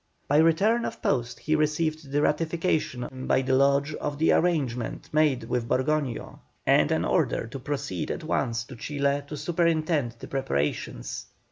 [0.27, 5.43] By return of post he received the ratification by the Lodge of the arrangement made
[5.43, 11.27] with Borgoño, and an order to proceed at once to Chile to superintend the preparations.